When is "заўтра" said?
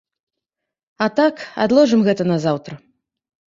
2.49-2.73